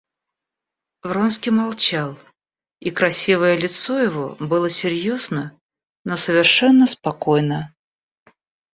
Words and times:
Вронский 1.03 1.51
молчал, 1.51 2.17
и 2.79 2.89
красивое 2.89 3.55
лицо 3.55 3.99
его 3.99 4.35
было 4.39 4.67
серьезно, 4.67 5.55
но 6.05 6.17
совершенно 6.17 6.87
спокойно. 6.87 7.75